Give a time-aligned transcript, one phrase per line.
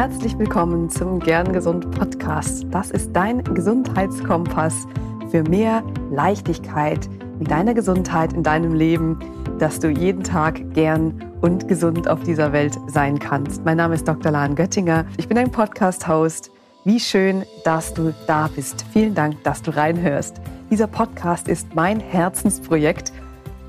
[0.00, 2.64] Herzlich willkommen zum Gern Gesund Podcast.
[2.70, 4.86] Das ist dein Gesundheitskompass
[5.30, 7.06] für mehr Leichtigkeit
[7.38, 9.18] mit deiner Gesundheit in deinem Leben,
[9.58, 13.66] dass du jeden Tag gern und gesund auf dieser Welt sein kannst.
[13.66, 14.32] Mein Name ist Dr.
[14.32, 15.04] Lahn Göttinger.
[15.18, 16.50] Ich bin ein Podcast-Host.
[16.86, 18.86] Wie schön, dass du da bist.
[18.94, 20.40] Vielen Dank, dass du reinhörst.
[20.70, 23.12] Dieser Podcast ist mein Herzensprojekt,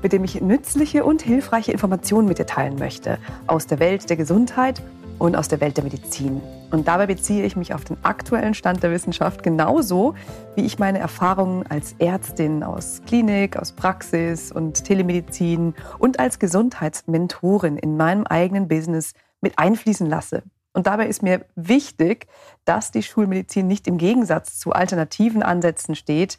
[0.02, 4.16] mit dem ich nützliche und hilfreiche Informationen mit dir teilen möchte aus der Welt der
[4.16, 4.82] Gesundheit
[5.22, 6.40] und aus der Welt der Medizin.
[6.72, 10.16] Und dabei beziehe ich mich auf den aktuellen Stand der Wissenschaft genauso,
[10.56, 17.78] wie ich meine Erfahrungen als Ärztin aus Klinik, aus Praxis und Telemedizin und als Gesundheitsmentorin
[17.78, 20.42] in meinem eigenen Business mit einfließen lasse.
[20.72, 22.26] Und dabei ist mir wichtig,
[22.64, 26.36] dass die Schulmedizin nicht im Gegensatz zu alternativen Ansätzen steht,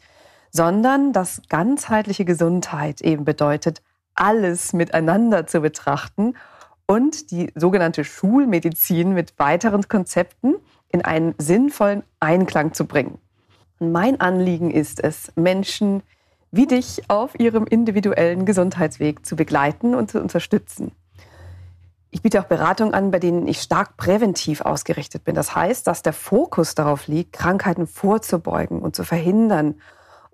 [0.50, 3.80] sondern dass ganzheitliche Gesundheit eben bedeutet,
[4.14, 6.34] alles miteinander zu betrachten
[6.86, 10.56] und die sogenannte Schulmedizin mit weiteren Konzepten
[10.88, 13.18] in einen sinnvollen Einklang zu bringen.
[13.80, 16.02] mein Anliegen ist es, Menschen
[16.52, 20.92] wie dich auf ihrem individuellen Gesundheitsweg zu begleiten und zu unterstützen.
[22.10, 25.34] Ich biete auch Beratungen an, bei denen ich stark präventiv ausgerichtet bin.
[25.34, 29.74] Das heißt, dass der Fokus darauf liegt, Krankheiten vorzubeugen und zu verhindern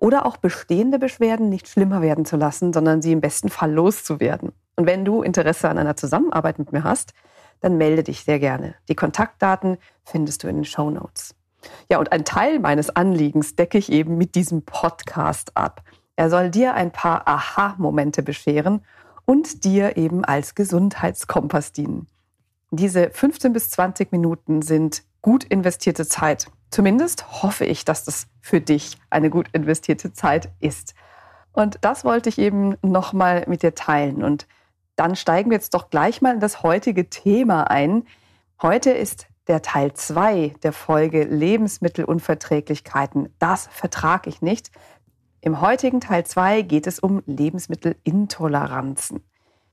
[0.01, 4.51] oder auch bestehende Beschwerden nicht schlimmer werden zu lassen, sondern sie im besten Fall loszuwerden.
[4.75, 7.13] Und wenn du Interesse an einer Zusammenarbeit mit mir hast,
[7.59, 8.73] dann melde dich sehr gerne.
[8.89, 11.35] Die Kontaktdaten findest du in den Show Notes.
[11.87, 15.83] Ja, und ein Teil meines Anliegens decke ich eben mit diesem Podcast ab.
[16.15, 18.83] Er soll dir ein paar Aha-Momente bescheren
[19.25, 22.07] und dir eben als Gesundheitskompass dienen.
[22.71, 26.47] Diese 15 bis 20 Minuten sind gut investierte Zeit.
[26.71, 30.95] Zumindest hoffe ich, dass das für dich eine gut investierte Zeit ist.
[31.51, 34.23] Und das wollte ich eben nochmal mit dir teilen.
[34.23, 34.47] Und
[34.95, 38.05] dann steigen wir jetzt doch gleich mal in das heutige Thema ein.
[38.61, 43.35] Heute ist der Teil 2 der Folge Lebensmittelunverträglichkeiten.
[43.37, 44.71] Das vertrage ich nicht.
[45.41, 49.21] Im heutigen Teil 2 geht es um Lebensmittelintoleranzen.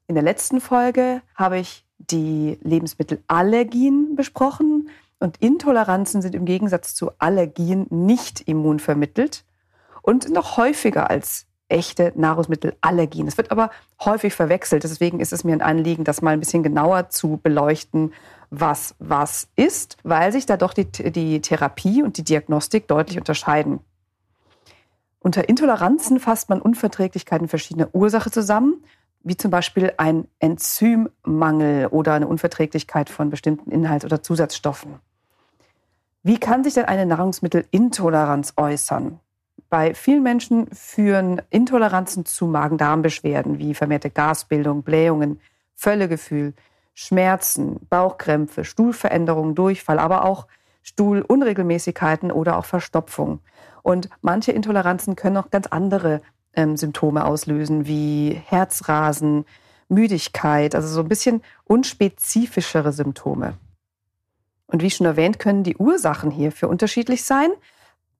[0.08, 4.88] In der letzten Folge habe ich die Lebensmittelallergien besprochen
[5.20, 9.44] und Intoleranzen sind im Gegensatz zu Allergien nicht immunvermittelt
[10.02, 13.26] und noch häufiger als echte Nahrungsmittelallergien.
[13.26, 13.70] Es wird aber
[14.02, 14.84] häufig verwechselt.
[14.84, 18.14] Deswegen ist es mir ein Anliegen, das mal ein bisschen genauer zu beleuchten,
[18.50, 23.80] was was ist, weil sich da doch die, die Therapie und die Diagnostik deutlich unterscheiden.
[25.20, 28.82] Unter Intoleranzen fasst man Unverträglichkeiten verschiedener Ursachen zusammen,
[29.22, 35.00] wie zum Beispiel ein Enzymmangel oder eine Unverträglichkeit von bestimmten Inhalts- oder Zusatzstoffen.
[36.22, 39.20] Wie kann sich denn eine Nahrungsmittelintoleranz äußern?
[39.70, 45.40] Bei vielen Menschen führen Intoleranzen zu Magen-Darm-Beschwerden wie vermehrte Gasbildung, Blähungen,
[45.74, 46.54] Völlegefühl,
[46.94, 50.46] Schmerzen, Bauchkrämpfe, Stuhlveränderungen, Durchfall, aber auch
[50.82, 53.40] Stuhlunregelmäßigkeiten oder auch Verstopfung.
[53.82, 56.22] Und manche Intoleranzen können auch ganz andere
[56.54, 59.44] ähm, Symptome auslösen, wie Herzrasen,
[59.88, 63.54] Müdigkeit, also so ein bisschen unspezifischere Symptome.
[64.68, 67.50] Und wie schon erwähnt, können die Ursachen hierfür unterschiedlich sein.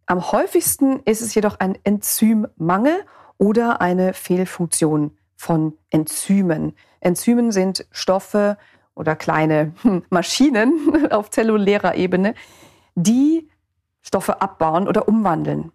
[0.06, 3.04] Am häufigsten ist es jedoch ein Enzymmangel
[3.36, 6.72] oder eine Fehlfunktion von Enzymen.
[7.00, 8.56] Enzymen sind Stoffe
[8.94, 9.75] oder kleine
[10.10, 12.34] Maschinen auf zellulärer Ebene,
[12.94, 13.48] die
[14.00, 15.70] Stoffe abbauen oder umwandeln.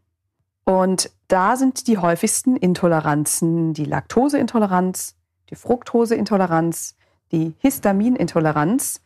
[0.66, 5.16] Und da sind die häufigsten Intoleranzen die Laktoseintoleranz,
[5.50, 6.96] die Fructoseintoleranz,
[7.32, 9.03] die Histaminintoleranz,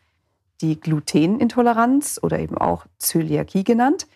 [0.62, 4.08] die Glutenintoleranz oder eben auch Zöliakie genannt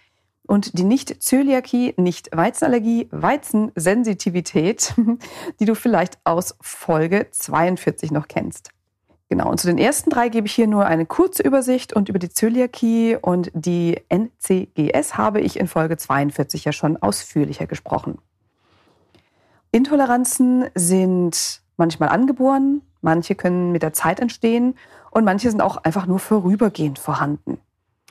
[0.48, 4.94] und die Nicht-Zöliakie, Nicht-Weizenallergie, Weizensensitivität,
[5.60, 8.72] die du vielleicht aus Folge 42 noch kennst.
[9.30, 12.20] Genau, und zu den ersten drei gebe ich hier nur eine kurze Übersicht und über
[12.20, 18.18] die Zöliakie und die NCGS habe ich in Folge 42 ja schon ausführlicher gesprochen.
[19.72, 24.76] Intoleranzen sind manchmal angeboren, manche können mit der Zeit entstehen
[25.12, 27.60] und manche sind auch einfach nur vorübergehend vorhanden.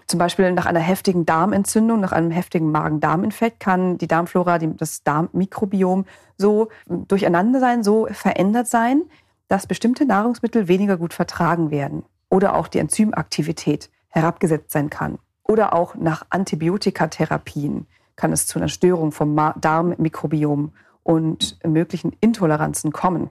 [0.07, 6.05] Zum Beispiel nach einer heftigen Darmentzündung, nach einem heftigen Magen-Darm-Infekt kann die Darmflora, das Darmmikrobiom
[6.37, 9.03] so durcheinander sein, so verändert sein,
[9.49, 15.19] dass bestimmte Nahrungsmittel weniger gut vertragen werden oder auch die Enzymaktivität herabgesetzt sein kann.
[15.45, 17.87] Oder auch nach Antibiotikatherapien
[18.17, 20.73] kann es zu einer Störung vom Darmmikrobiom
[21.03, 23.31] und möglichen Intoleranzen kommen.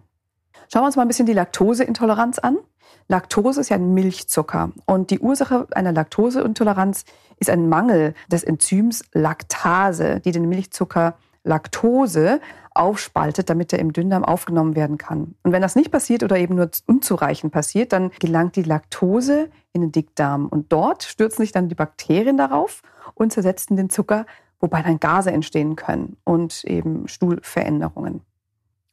[0.71, 2.59] Schauen wir uns mal ein bisschen die Laktoseintoleranz an.
[3.07, 7.05] Laktose ist ja ein Milchzucker und die Ursache einer Laktoseintoleranz
[7.39, 12.39] ist ein Mangel des Enzyms Laktase, die den Milchzucker Laktose
[12.75, 15.33] aufspaltet, damit er im Dünndarm aufgenommen werden kann.
[15.41, 19.81] Und wenn das nicht passiert oder eben nur unzureichend passiert, dann gelangt die Laktose in
[19.81, 22.83] den Dickdarm und dort stürzen sich dann die Bakterien darauf
[23.15, 24.27] und zersetzen den Zucker,
[24.59, 28.21] wobei dann Gase entstehen können und eben Stuhlveränderungen.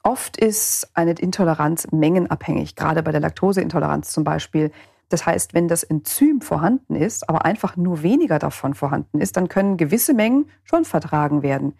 [0.06, 4.70] Oft ist eine Intoleranz mengenabhängig, gerade bei der Laktoseintoleranz zum Beispiel.
[5.08, 9.48] Das heißt, wenn das Enzym vorhanden ist, aber einfach nur weniger davon vorhanden ist, dann
[9.48, 11.74] können gewisse Mengen schon vertragen werden.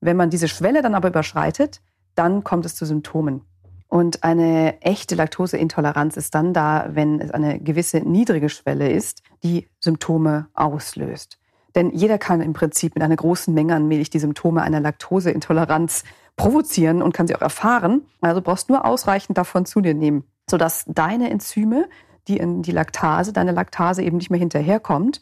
[0.00, 1.80] Wenn man diese Schwelle dann aber überschreitet,
[2.16, 3.42] dann kommt es zu Symptomen.
[3.86, 9.68] Und eine echte Laktoseintoleranz ist dann da, wenn es eine gewisse niedrige Schwelle ist, die
[9.78, 11.38] Symptome auslöst.
[11.76, 16.02] Denn jeder kann im Prinzip mit einer großen Menge an Milch die Symptome einer Laktoseintoleranz
[16.40, 18.02] provozieren und kann sie auch erfahren.
[18.22, 21.86] Also brauchst nur ausreichend davon zu dir nehmen, sodass deine Enzyme,
[22.28, 25.20] die in die Laktase, deine Laktase eben nicht mehr hinterherkommt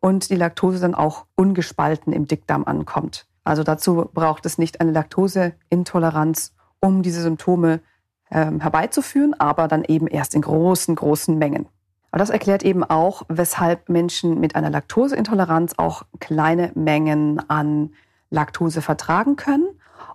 [0.00, 3.26] und die Laktose dann auch ungespalten im Dickdarm ankommt.
[3.44, 7.80] Also dazu braucht es nicht eine Laktoseintoleranz, um diese Symptome
[8.30, 11.66] ähm, herbeizuführen, aber dann eben erst in großen, großen Mengen.
[12.10, 17.90] Aber das erklärt eben auch, weshalb Menschen mit einer Laktoseintoleranz auch kleine Mengen an
[18.30, 19.66] Laktose vertragen können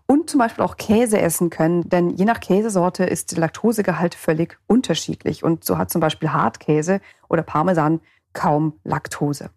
[0.05, 4.57] und zum Beispiel auch Käse essen können, denn je nach Käsesorte ist der Laktosegehalt völlig
[4.67, 5.43] unterschiedlich.
[5.43, 8.01] Und so hat zum Beispiel Hartkäse oder Parmesan
[8.33, 9.49] kaum Laktose.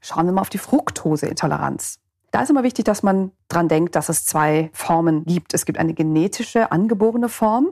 [0.00, 2.00] Schauen wir mal auf die Fructoseintoleranz.
[2.30, 5.52] Da ist immer wichtig, dass man dran denkt, dass es zwei Formen gibt.
[5.52, 7.70] Es gibt eine genetische angeborene Form,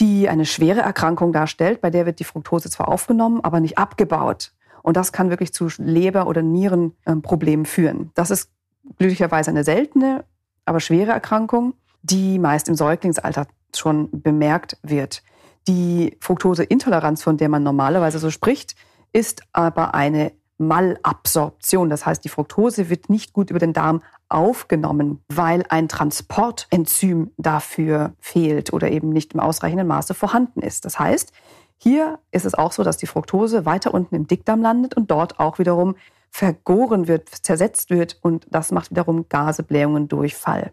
[0.00, 1.80] die eine schwere Erkrankung darstellt.
[1.80, 4.52] Bei der wird die Fructose zwar aufgenommen, aber nicht abgebaut.
[4.82, 8.10] Und das kann wirklich zu Leber- oder Nierenproblemen führen.
[8.14, 8.50] Das ist
[8.98, 10.24] glücklicherweise eine seltene,
[10.64, 15.22] aber schwere Erkrankung, die meist im Säuglingsalter schon bemerkt wird.
[15.66, 18.74] Die Fructoseintoleranz, von der man normalerweise so spricht,
[19.12, 21.90] ist aber eine Malabsorption.
[21.90, 28.14] Das heißt, die Fructose wird nicht gut über den Darm aufgenommen, weil ein Transportenzym dafür
[28.20, 30.84] fehlt oder eben nicht im ausreichenden Maße vorhanden ist.
[30.84, 31.32] Das heißt,
[31.76, 35.40] hier ist es auch so, dass die Fructose weiter unten im Dickdarm landet und dort
[35.40, 35.96] auch wiederum
[36.34, 40.72] vergoren wird, zersetzt wird und das macht wiederum Gase, Blähungen, Durchfall.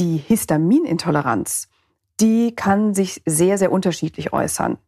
[0.00, 1.68] Die Histaminintoleranz,
[2.18, 4.78] die kann sich sehr, sehr unterschiedlich äußern.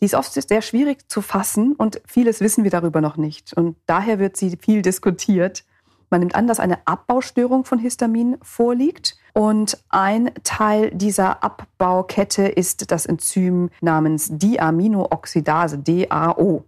[0.00, 3.52] Die ist oft sehr schwierig zu fassen und vieles wissen wir darüber noch nicht.
[3.56, 5.64] Und daher wird sie viel diskutiert.
[6.10, 9.16] Man nimmt an, dass eine Abbaustörung von Histamin vorliegt.
[9.32, 16.64] Und ein Teil dieser Abbaukette ist das Enzym namens Diaminooxidase, DAO.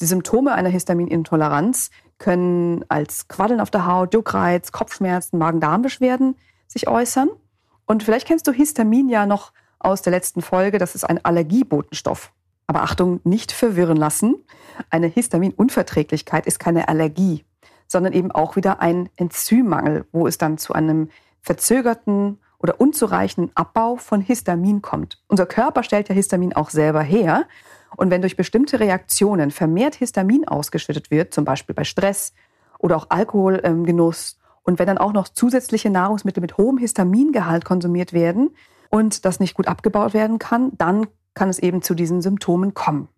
[0.00, 6.36] Die Symptome einer Histaminintoleranz können als Quaddeln auf der Haut, Juckreiz, Kopfschmerzen, Magen-Darm-Beschwerden
[6.66, 7.28] sich äußern.
[7.86, 10.78] Und vielleicht kennst du Histamin ja noch aus der letzten Folge.
[10.78, 12.32] Das ist ein Allergiebotenstoff.
[12.66, 14.36] Aber Achtung, nicht verwirren lassen.
[14.88, 17.44] Eine Histaminunverträglichkeit ist keine Allergie,
[17.86, 21.10] sondern eben auch wieder ein Enzymmangel, wo es dann zu einem
[21.40, 25.20] verzögerten oder unzureichenden Abbau von Histamin kommt.
[25.26, 27.46] Unser Körper stellt ja Histamin auch selber her.
[27.96, 32.32] Und wenn durch bestimmte Reaktionen vermehrt Histamin ausgeschüttet wird, zum Beispiel bei Stress
[32.78, 38.50] oder auch Alkoholgenuss, und wenn dann auch noch zusätzliche Nahrungsmittel mit hohem Histamingehalt konsumiert werden
[38.90, 43.08] und das nicht gut abgebaut werden kann, dann kann es eben zu diesen Symptomen kommen.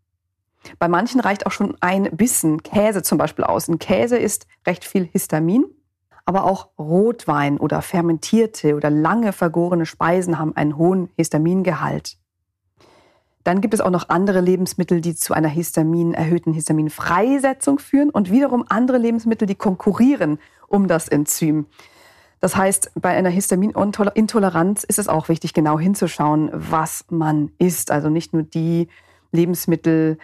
[0.79, 3.69] Bei manchen reicht auch schon ein Bissen Käse zum Beispiel aus.
[3.69, 5.67] Ein Käse ist recht viel Histamin,
[6.25, 12.17] aber auch Rotwein oder fermentierte oder lange vergorene Speisen haben einen hohen Histamingehalt.
[13.45, 18.31] Dann gibt es auch noch andere Lebensmittel, die zu einer Histamin, erhöhten Histaminfreisetzung führen und
[18.31, 21.67] wiederum andere Lebensmittel, die konkurrieren um das Enzym.
[22.41, 27.91] Das heißt, bei einer Histaminintoleranz ist es auch wichtig, genau hinzuschauen, was man isst.
[27.91, 28.89] Also nicht nur die
[29.33, 30.19] Lebensmittel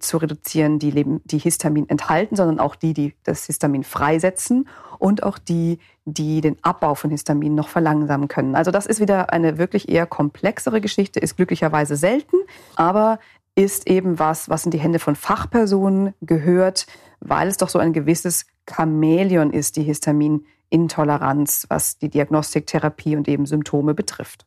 [0.00, 5.22] zu reduzieren, die, Leben, die Histamin enthalten, sondern auch die, die das Histamin freisetzen und
[5.22, 8.54] auch die, die den Abbau von Histamin noch verlangsamen können.
[8.54, 12.36] Also das ist wieder eine wirklich eher komplexere Geschichte, ist glücklicherweise selten,
[12.76, 13.18] aber
[13.54, 16.86] ist eben was, was in die Hände von Fachpersonen gehört,
[17.20, 23.16] weil es doch so ein gewisses Chamäleon ist, die Histamin Intoleranz, was die Diagnostik, Therapie
[23.16, 24.44] und eben Symptome betrifft.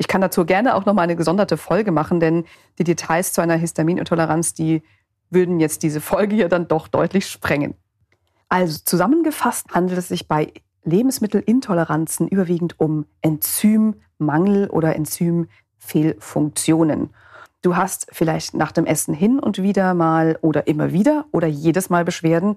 [0.00, 2.46] Ich kann dazu gerne auch noch mal eine gesonderte Folge machen, denn
[2.78, 4.82] die Details zu einer Histaminintoleranz, die
[5.28, 7.74] würden jetzt diese Folge hier dann doch deutlich sprengen.
[8.48, 10.54] Also zusammengefasst handelt es sich bei
[10.84, 17.10] Lebensmittelintoleranzen überwiegend um Enzymmangel oder Enzymfehlfunktionen.
[17.60, 21.90] Du hast vielleicht nach dem Essen hin und wieder mal oder immer wieder oder jedes
[21.90, 22.56] Mal Beschwerden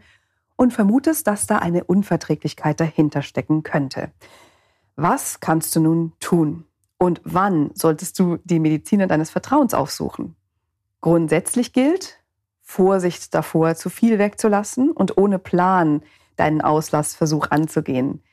[0.55, 4.13] und vermutest, dass da eine Unverträglichkeit dahinter stecken könnte.
[4.95, 6.63] Was kannst du nun tun?
[7.03, 10.37] Und wann solltest du die Mediziner deines Vertrauens aufsuchen?
[11.01, 12.23] Grundsätzlich gilt,
[12.61, 16.01] Vorsicht davor, zu viel wegzulassen und ohne Plan
[16.37, 18.23] deinen Auslassversuch anzugehen.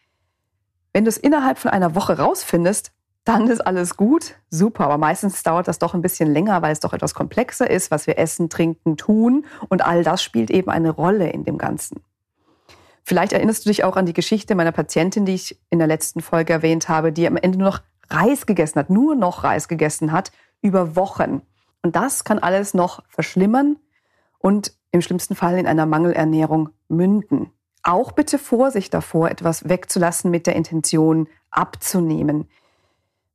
[0.92, 2.92] Wenn du es innerhalb von einer Woche rausfindest,
[3.24, 4.84] dann ist alles gut, super.
[4.84, 8.06] Aber meistens dauert das doch ein bisschen länger, weil es doch etwas komplexer ist, was
[8.06, 9.46] wir essen, trinken, tun.
[9.68, 12.04] Und all das spielt eben eine Rolle in dem Ganzen.
[13.02, 16.20] Vielleicht erinnerst du dich auch an die Geschichte meiner Patientin, die ich in der letzten
[16.20, 20.12] Folge erwähnt habe, die am Ende nur noch Reis gegessen hat, nur noch Reis gegessen
[20.12, 21.42] hat, über Wochen.
[21.82, 23.76] Und das kann alles noch verschlimmern
[24.38, 27.50] und im schlimmsten Fall in einer Mangelernährung münden.
[27.82, 32.48] Auch bitte Vorsicht davor, etwas wegzulassen mit der Intention abzunehmen.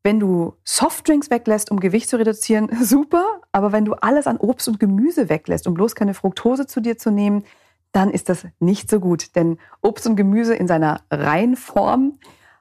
[0.04, 3.42] Wenn du Softdrinks weglässt, um Gewicht zu reduzieren, super.
[3.52, 6.98] Aber wenn du alles an Obst und Gemüse weglässt, um bloß keine Fructose zu dir
[6.98, 7.44] zu nehmen,
[7.92, 9.36] dann ist das nicht so gut.
[9.36, 12.20] Denn Obst und Gemüse in seiner Reinform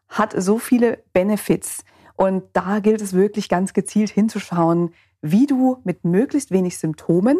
[0.08, 1.84] hat so viele Benefits.
[2.16, 7.38] Und da gilt es wirklich ganz gezielt hinzuschauen, wie du mit möglichst wenig Symptomen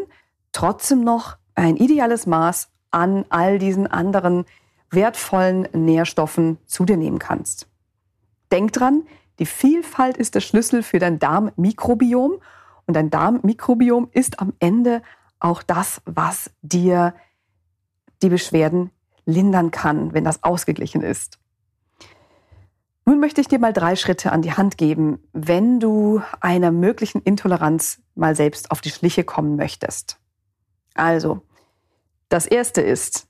[0.53, 4.45] trotzdem noch ein ideales Maß an all diesen anderen
[4.91, 7.69] wertvollen Nährstoffen zu dir nehmen kannst.
[8.51, 9.03] Denk dran,
[9.39, 12.41] die Vielfalt ist der Schlüssel für dein Darmmikrobiom
[12.87, 15.03] und dein Darmmikrobiom ist am Ende
[15.41, 17.15] auch das, was dir
[18.23, 18.91] die Beschwerden
[19.27, 21.39] lindern kann, wenn das ausgeglichen ist.
[23.07, 27.21] Nun möchte ich dir mal drei Schritte an die Hand geben, wenn du einer möglichen
[27.21, 30.19] Intoleranz mal selbst auf die Schliche kommen möchtest.
[30.95, 31.43] Also,
[32.31, 33.27] das erste ist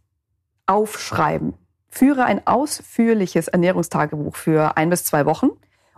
[0.67, 1.55] aufschreiben.
[1.89, 5.51] Führe ein ausführliches Ernährungstagebuch für ein bis zwei Wochen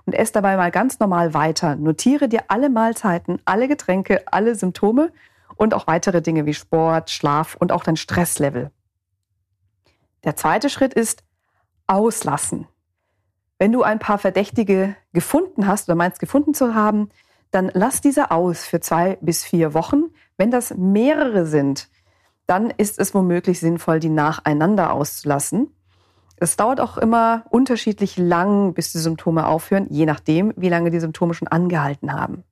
[0.06, 1.76] und ess dabei mal ganz normal weiter.
[1.76, 5.12] Notiere dir alle Mahlzeiten, alle Getränke, alle Symptome
[5.56, 8.70] und auch weitere Dinge wie Sport, Schlaf und auch dein Stresslevel.
[10.24, 11.22] Der zweite Schritt ist
[11.86, 12.66] auslassen.
[13.58, 17.08] Wenn du ein paar Verdächtige gefunden hast oder meinst gefunden zu haben,
[17.50, 20.04] dann lass diese aus für zwei bis vier Wochen.
[20.36, 21.88] Wenn das mehrere sind,
[22.46, 25.72] dann ist es womöglich sinnvoll, die nacheinander auszulassen.
[26.36, 31.00] Es dauert auch immer unterschiedlich lang, bis die Symptome aufhören, je nachdem, wie lange die
[31.00, 32.44] Symptome schon angehalten haben.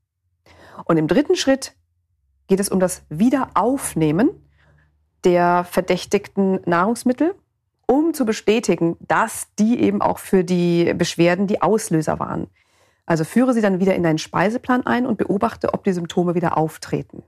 [0.85, 1.75] Und im dritten Schritt
[2.47, 4.31] geht es um das Wiederaufnehmen
[5.25, 7.35] der verdächtigten Nahrungsmittel
[7.87, 12.49] um zu bestätigen, dass die eben auch für die Beschwerden die Auslöser waren.
[13.07, 16.57] Also führe sie dann wieder in deinen Speiseplan ein und beobachte, ob die Symptome wieder
[16.57, 17.23] auftreten.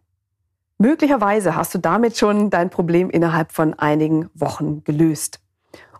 [0.78, 5.40] Möglicherweise hast du damit schon dein Problem innerhalb von einigen Wochen gelöst.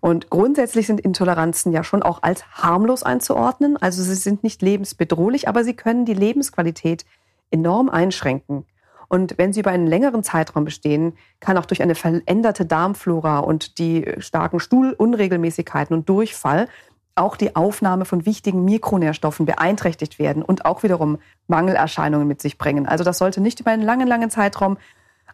[0.01, 3.77] Und grundsätzlich sind Intoleranzen ja schon auch als harmlos einzuordnen.
[3.77, 7.05] Also sie sind nicht lebensbedrohlich, aber sie können die Lebensqualität
[7.51, 8.67] enorm einschränken.
[9.09, 13.79] Und wenn sie über einen längeren Zeitraum bestehen, kann auch durch eine veränderte Darmflora und
[13.79, 16.69] die starken Stuhlunregelmäßigkeiten und Durchfall
[17.17, 22.87] auch die Aufnahme von wichtigen Mikronährstoffen beeinträchtigt werden und auch wiederum Mangelerscheinungen mit sich bringen.
[22.87, 24.77] Also das sollte nicht über einen langen, langen Zeitraum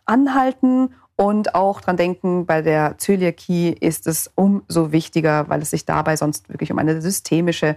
[0.05, 5.85] anhalten und auch dran denken, bei der Zöliakie ist es umso wichtiger, weil es sich
[5.85, 7.77] dabei sonst wirklich um eine systemische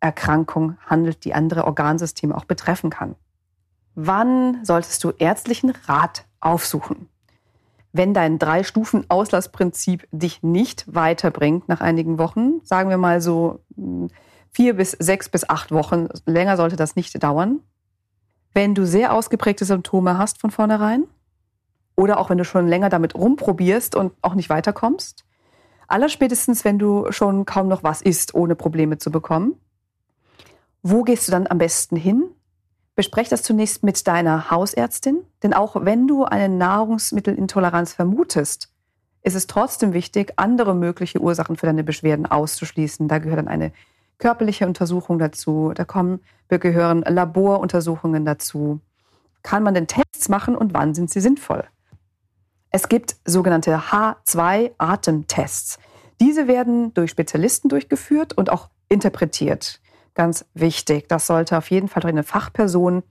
[0.00, 3.14] Erkrankung handelt, die andere Organsysteme auch betreffen kann.
[3.94, 7.08] Wann solltest du ärztlichen Rat aufsuchen?
[7.92, 14.08] Wenn dein Drei-Stufen-Aulassprinzip dich nicht weiterbringt nach einigen Wochen, sagen wir mal so hm,
[14.50, 17.60] vier bis sechs bis acht Wochen, länger sollte das nicht dauern.
[18.54, 21.04] Wenn du sehr ausgeprägte Symptome hast von vornherein
[21.96, 25.24] oder auch wenn du schon länger damit rumprobierst und auch nicht weiterkommst.
[25.86, 29.54] Allerspätestens, wenn du schon kaum noch was isst, ohne Probleme zu bekommen.
[30.82, 32.30] Wo gehst du dann am besten hin?
[32.94, 38.70] Besprech das zunächst mit deiner Hausärztin, denn auch wenn du eine Nahrungsmittelintoleranz vermutest,
[39.22, 43.08] ist es trotzdem wichtig, andere mögliche Ursachen für deine Beschwerden auszuschließen.
[43.08, 43.72] Da gehört dann eine
[44.18, 48.80] körperliche Untersuchung dazu, da kommen, gehören Laboruntersuchungen dazu.
[49.42, 51.64] Kann man denn Tests machen und wann sind sie sinnvoll?
[52.70, 55.78] Es gibt sogenannte H2-Atemtests.
[56.20, 59.81] Diese werden durch Spezialisten durchgeführt und auch interpretiert
[60.14, 61.08] ganz wichtig.
[61.08, 63.02] Das sollte auf jeden Fall durch eine Fachperson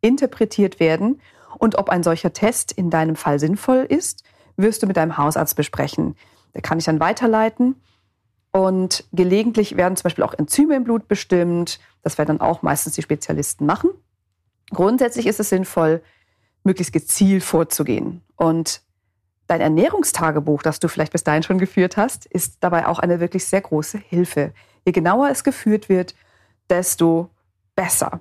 [0.00, 1.20] interpretiert werden.
[1.58, 4.24] Und ob ein solcher Test in deinem Fall sinnvoll ist,
[4.56, 6.16] wirst du mit deinem Hausarzt besprechen.
[6.54, 7.76] Der kann ich dann weiterleiten.
[8.52, 11.78] Und gelegentlich werden zum Beispiel auch Enzyme im Blut bestimmt.
[12.02, 13.90] Das werden dann auch meistens die Spezialisten machen.
[14.70, 16.02] Grundsätzlich ist es sinnvoll,
[16.64, 18.22] möglichst gezielt vorzugehen.
[18.36, 18.80] Und
[19.46, 23.44] dein Ernährungstagebuch, das du vielleicht bis dahin schon geführt hast, ist dabei auch eine wirklich
[23.44, 24.52] sehr große Hilfe.
[24.84, 26.14] Je genauer es geführt wird,
[26.70, 27.30] desto
[27.74, 28.20] besser.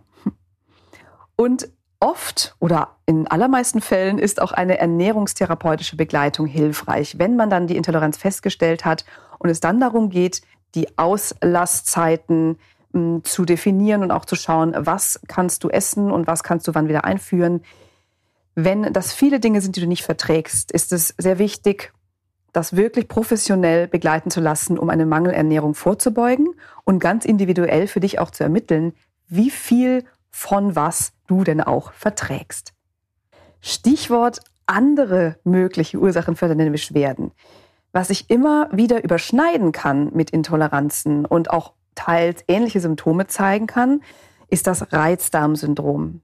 [1.35, 7.67] Und oft oder in allermeisten Fällen ist auch eine ernährungstherapeutische Begleitung hilfreich, wenn man dann
[7.67, 9.05] die Intoleranz festgestellt hat
[9.39, 10.41] und es dann darum geht,
[10.75, 12.57] die Auslasszeiten
[12.93, 16.75] hm, zu definieren und auch zu schauen, was kannst du essen und was kannst du
[16.75, 17.61] wann wieder einführen.
[18.55, 21.93] Wenn das viele Dinge sind, die du nicht verträgst, ist es sehr wichtig,
[22.55, 26.47] das wirklich professionell begleiten zu lassen, um eine Mangelernährung vorzubeugen
[26.83, 28.93] und ganz individuell für dich auch zu ermitteln,
[29.27, 32.73] wie viel von was du denn auch verträgst.
[33.61, 37.31] Stichwort andere mögliche Ursachen für deine Beschwerden.
[37.91, 44.01] Was sich immer wieder überschneiden kann mit Intoleranzen und auch teils ähnliche Symptome zeigen kann,
[44.49, 46.21] ist das Reizdarmsyndrom.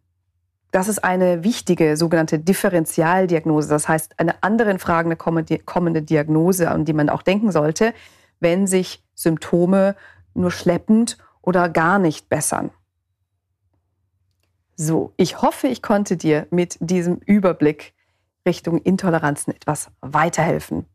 [0.71, 6.85] Das ist eine wichtige sogenannte Differentialdiagnose, das heißt eine andere in Frage kommende Diagnose, an
[6.85, 7.93] die man auch denken sollte,
[8.39, 9.95] wenn sich Symptome
[10.33, 12.71] nur schleppend oder gar nicht bessern.
[14.77, 17.93] So, ich hoffe, ich konnte dir mit diesem Überblick
[18.47, 20.85] Richtung Intoleranzen etwas weiterhelfen.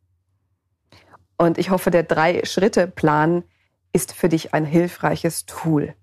[1.36, 3.44] Und ich hoffe, der Drei-Schritte-Plan
[3.92, 5.94] ist für dich ein hilfreiches Tool.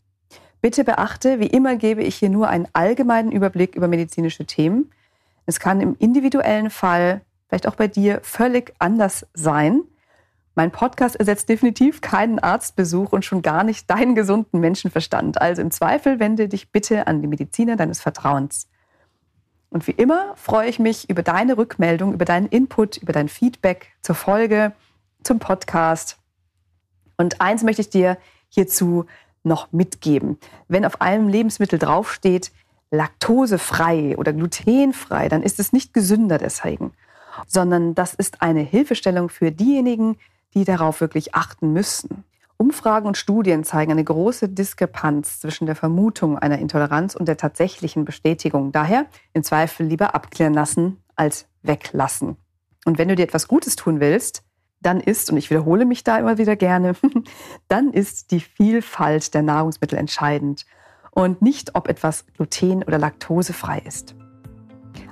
[0.64, 4.90] Bitte beachte, wie immer gebe ich hier nur einen allgemeinen Überblick über medizinische Themen.
[5.46, 9.82] Es kann im individuellen Fall, vielleicht auch bei dir, völlig anders sein.
[10.56, 15.42] Mein Podcast ersetzt definitiv keinen Arztbesuch und schon gar nicht deinen gesunden Menschenverstand.
[15.42, 18.70] Also im Zweifel wende dich bitte an die Mediziner deines Vertrauens.
[19.70, 23.92] Und wie immer freue ich mich über deine Rückmeldung, über deinen Input, über dein Feedback
[24.02, 24.72] zur Folge,
[25.26, 26.20] zum Podcast.
[27.18, 28.18] Und eins möchte ich dir
[28.48, 29.08] hierzu
[29.44, 30.38] noch mitgeben.
[30.68, 32.52] Wenn auf einem Lebensmittel draufsteht,
[32.92, 36.94] laktosefrei oder glutenfrei, dann ist es nicht gesünder deswegen,
[37.48, 40.18] sondern das ist eine Hilfestellung für diejenigen,
[40.54, 42.24] die darauf wirklich achten müssen.
[42.58, 48.06] Umfragen und Studien zeigen eine große Diskrepanz zwischen der Vermutung einer Intoleranz und der tatsächlichen
[48.06, 48.72] Bestätigung.
[48.72, 52.38] Daher im Zweifel lieber abklären lassen als weglassen.
[52.86, 54.44] Und wenn du dir etwas Gutes tun willst,
[54.84, 56.94] dann ist, und ich wiederhole mich da immer wieder gerne,
[57.68, 60.66] dann ist die Vielfalt der Nahrungsmittel entscheidend
[61.12, 64.16] und nicht, ob etwas gluten- oder laktosefrei ist.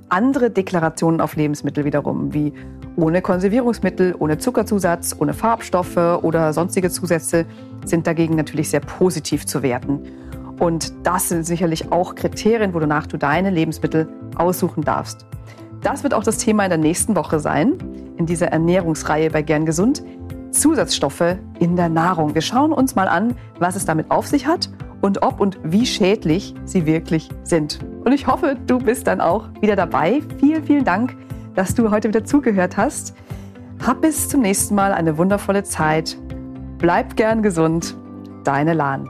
[0.09, 2.53] Andere Deklarationen auf Lebensmittel wiederum, wie
[2.97, 7.45] ohne Konservierungsmittel, ohne Zuckerzusatz, ohne Farbstoffe oder sonstige Zusätze,
[7.85, 10.01] sind dagegen natürlich sehr positiv zu werten.
[10.59, 15.25] Und das sind sicherlich auch Kriterien, wonach du deine Lebensmittel aussuchen darfst.
[15.81, 17.77] Das wird auch das Thema in der nächsten Woche sein
[18.21, 20.03] in dieser Ernährungsreihe bei Gern Gesund
[20.51, 22.35] Zusatzstoffe in der Nahrung.
[22.35, 24.69] Wir schauen uns mal an, was es damit auf sich hat
[25.01, 27.79] und ob und wie schädlich sie wirklich sind.
[28.03, 30.21] Und ich hoffe, du bist dann auch wieder dabei.
[30.39, 31.15] Vielen, vielen Dank,
[31.55, 33.15] dass du heute wieder zugehört hast.
[33.85, 36.17] Hab bis zum nächsten Mal eine wundervolle Zeit.
[36.77, 37.95] Bleib gern gesund.
[38.43, 39.09] Deine Lahn.